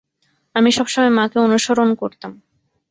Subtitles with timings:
[0.55, 2.31] আমি সবসময় মাকে অনুসরণ করতাম।